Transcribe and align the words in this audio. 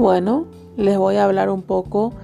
Bueno, 0.00 0.46
les 0.78 0.96
voy 0.96 1.16
a 1.16 1.26
hablar 1.26 1.50
un 1.50 1.60
poco 1.60 2.14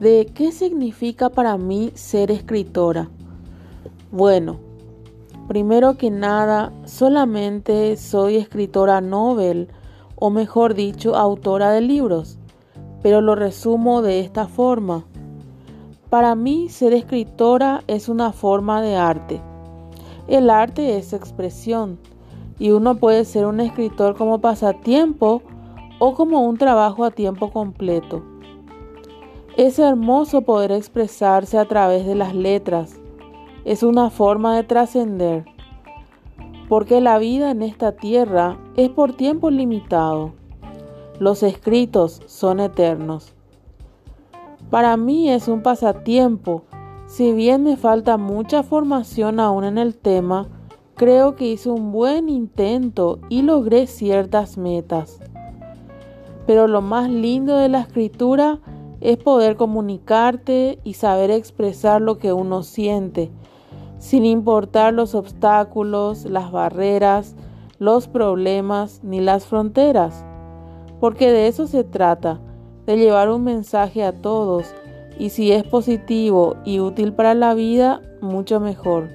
de 0.00 0.24
qué 0.34 0.52
significa 0.52 1.28
para 1.28 1.58
mí 1.58 1.92
ser 1.94 2.30
escritora. 2.30 3.10
Bueno, 4.10 4.56
primero 5.46 5.98
que 5.98 6.10
nada, 6.10 6.72
solamente 6.86 7.98
soy 7.98 8.36
escritora 8.36 9.02
novel, 9.02 9.68
o 10.14 10.30
mejor 10.30 10.72
dicho, 10.72 11.14
autora 11.14 11.72
de 11.72 11.82
libros, 11.82 12.38
pero 13.02 13.20
lo 13.20 13.34
resumo 13.34 14.00
de 14.00 14.20
esta 14.20 14.48
forma. 14.48 15.04
Para 16.08 16.34
mí, 16.36 16.70
ser 16.70 16.94
escritora 16.94 17.82
es 17.86 18.08
una 18.08 18.32
forma 18.32 18.80
de 18.80 18.96
arte. 18.96 19.42
El 20.26 20.48
arte 20.48 20.96
es 20.96 21.12
expresión 21.12 21.98
y 22.58 22.70
uno 22.70 22.94
puede 22.96 23.26
ser 23.26 23.44
un 23.44 23.60
escritor 23.60 24.16
como 24.16 24.40
pasatiempo 24.40 25.42
o 25.98 26.14
como 26.14 26.40
un 26.40 26.58
trabajo 26.58 27.04
a 27.04 27.10
tiempo 27.10 27.50
completo. 27.50 28.22
Es 29.56 29.78
hermoso 29.78 30.42
poder 30.42 30.72
expresarse 30.72 31.56
a 31.56 31.64
través 31.64 32.04
de 32.06 32.14
las 32.14 32.34
letras. 32.34 33.00
Es 33.64 33.82
una 33.82 34.10
forma 34.10 34.54
de 34.54 34.64
trascender. 34.64 35.46
Porque 36.68 37.00
la 37.00 37.18
vida 37.18 37.50
en 37.50 37.62
esta 37.62 37.92
tierra 37.92 38.58
es 38.76 38.90
por 38.90 39.14
tiempo 39.14 39.50
limitado. 39.50 40.32
Los 41.18 41.42
escritos 41.42 42.20
son 42.26 42.60
eternos. 42.60 43.34
Para 44.68 44.96
mí 44.98 45.30
es 45.30 45.48
un 45.48 45.62
pasatiempo. 45.62 46.64
Si 47.06 47.32
bien 47.32 47.62
me 47.62 47.76
falta 47.76 48.18
mucha 48.18 48.62
formación 48.62 49.40
aún 49.40 49.64
en 49.64 49.78
el 49.78 49.96
tema, 49.96 50.48
creo 50.96 51.36
que 51.36 51.46
hice 51.46 51.70
un 51.70 51.92
buen 51.92 52.28
intento 52.28 53.20
y 53.30 53.42
logré 53.42 53.86
ciertas 53.86 54.58
metas. 54.58 55.20
Pero 56.46 56.68
lo 56.68 56.80
más 56.80 57.10
lindo 57.10 57.56
de 57.56 57.68
la 57.68 57.80
escritura 57.80 58.60
es 59.00 59.16
poder 59.18 59.56
comunicarte 59.56 60.78
y 60.84 60.94
saber 60.94 61.30
expresar 61.30 62.00
lo 62.00 62.18
que 62.18 62.32
uno 62.32 62.62
siente, 62.62 63.30
sin 63.98 64.24
importar 64.24 64.94
los 64.94 65.14
obstáculos, 65.14 66.24
las 66.24 66.52
barreras, 66.52 67.34
los 67.78 68.08
problemas 68.08 69.00
ni 69.02 69.20
las 69.20 69.46
fronteras. 69.46 70.24
Porque 71.00 71.30
de 71.30 71.48
eso 71.48 71.66
se 71.66 71.84
trata, 71.84 72.40
de 72.86 72.96
llevar 72.96 73.28
un 73.30 73.42
mensaje 73.42 74.04
a 74.04 74.12
todos 74.12 74.72
y 75.18 75.30
si 75.30 75.50
es 75.50 75.64
positivo 75.64 76.56
y 76.64 76.78
útil 76.78 77.12
para 77.12 77.34
la 77.34 77.54
vida, 77.54 78.00
mucho 78.20 78.60
mejor. 78.60 79.08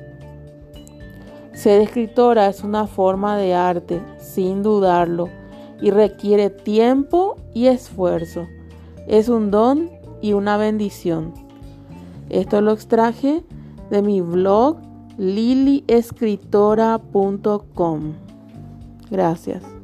Ser 1.53 1.81
escritora 1.81 2.47
es 2.47 2.63
una 2.63 2.87
forma 2.87 3.37
de 3.37 3.53
arte, 3.53 4.01
sin 4.17 4.63
dudarlo 4.63 5.40
y 5.81 5.91
requiere 5.91 6.49
tiempo 6.49 7.35
y 7.53 7.67
esfuerzo. 7.67 8.47
Es 9.07 9.29
un 9.29 9.51
don 9.51 9.91
y 10.21 10.33
una 10.33 10.57
bendición. 10.57 11.33
Esto 12.29 12.59
lo 12.61 12.71
extraje 12.71 13.43
de 13.89 14.01
mi 14.01 14.21
blog 14.21 14.77
liliescritora.com. 15.17 18.13
Gracias. 19.09 19.80